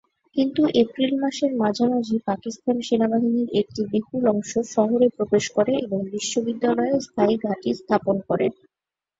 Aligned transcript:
কিন্তু 0.35 0.61
এপ্রিল 0.81 1.11
মাসের 1.19 1.51
মাঝামাঝি 1.61 2.17
পাকিস্তান 2.27 2.75
সেনাবাহিনীর 2.87 3.49
একটি 3.61 3.81
বিপুল 3.91 4.23
অংশ 4.33 4.51
শহরে 4.73 5.07
প্রবেশ 5.17 5.45
করে 5.55 5.73
এবং 5.85 5.99
বিশ্ববিদ্যালয়ে 6.11 6.95
স্থায়ী 7.05 7.35
ঘাঁটি 7.43 7.69
স্থাপন 7.79 8.15
করে। 8.29 8.47